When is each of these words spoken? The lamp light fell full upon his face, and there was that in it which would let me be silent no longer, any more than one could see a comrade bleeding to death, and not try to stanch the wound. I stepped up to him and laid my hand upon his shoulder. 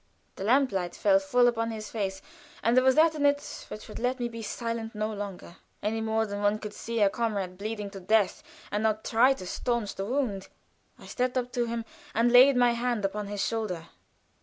The 0.35 0.43
lamp 0.43 0.71
light 0.71 0.95
fell 0.95 1.19
full 1.19 1.47
upon 1.47 1.69
his 1.69 1.91
face, 1.91 2.23
and 2.63 2.75
there 2.75 2.83
was 2.83 2.95
that 2.95 3.13
in 3.13 3.23
it 3.23 3.67
which 3.69 3.87
would 3.87 3.99
let 3.99 4.19
me 4.19 4.27
be 4.29 4.41
silent 4.41 4.95
no 4.95 5.13
longer, 5.13 5.57
any 5.83 6.01
more 6.01 6.25
than 6.25 6.41
one 6.41 6.57
could 6.57 6.73
see 6.73 6.99
a 7.01 7.07
comrade 7.07 7.55
bleeding 7.55 7.91
to 7.91 7.99
death, 7.99 8.41
and 8.71 8.81
not 8.81 9.03
try 9.05 9.33
to 9.35 9.45
stanch 9.45 9.93
the 9.93 10.05
wound. 10.07 10.47
I 10.97 11.05
stepped 11.05 11.37
up 11.37 11.51
to 11.51 11.67
him 11.67 11.85
and 12.15 12.31
laid 12.31 12.55
my 12.55 12.71
hand 12.71 13.05
upon 13.05 13.27
his 13.27 13.45
shoulder. 13.47 13.89